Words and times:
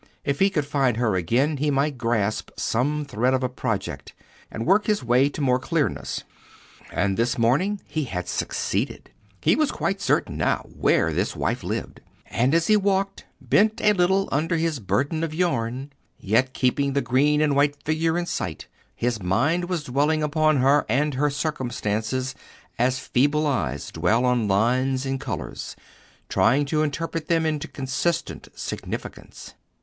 If 0.23 0.39
he 0.39 0.49
could 0.49 0.65
find 0.65 0.97
her 0.97 1.13
again, 1.15 1.57
he 1.57 1.69
might 1.69 1.95
grasp 1.95 2.49
some 2.57 3.05
thread 3.05 3.35
of 3.35 3.43
a 3.43 3.47
project, 3.49 4.15
and 4.49 4.65
work 4.65 4.87
his 4.87 5.03
way 5.03 5.29
to 5.29 5.41
more 5.41 5.59
clearness. 5.59 6.23
And 6.91 7.17
this 7.17 7.37
morning 7.37 7.81
he 7.87 8.05
had 8.05 8.27
succeeded. 8.27 9.11
He 9.41 9.55
was 9.55 9.71
quite 9.71 10.01
certain 10.01 10.37
now 10.37 10.65
where 10.73 11.13
this 11.13 11.35
wife 11.35 11.63
lived, 11.63 12.01
and 12.25 12.55
as 12.55 12.65
he 12.65 12.75
walked, 12.75 13.25
bent 13.39 13.79
a 13.79 13.93
little 13.93 14.27
under 14.31 14.57
his 14.57 14.79
burden 14.79 15.23
of 15.23 15.35
yarn, 15.35 15.93
yet 16.19 16.51
keeping 16.55 16.93
the 16.93 17.01
green 17.03 17.39
and 17.39 17.55
white 17.55 17.75
figure 17.85 18.17
in 18.17 18.25
sight, 18.25 18.65
his 18.95 19.21
mind 19.21 19.69
was 19.69 19.83
dwelling 19.83 20.23
upon 20.23 20.57
her 20.57 20.83
and 20.89 21.13
her 21.13 21.29
circumstances 21.29 22.33
as 22.79 22.97
feeble 22.97 23.45
eyes 23.45 23.91
dwell 23.91 24.25
on 24.25 24.47
lines 24.47 25.05
and 25.05 25.19
colours, 25.21 25.75
trying 26.27 26.65
to 26.65 26.81
interpret 26.81 27.27
them 27.27 27.45
into 27.45 27.67
consistent 27.67 28.47
significance. 28.55 29.53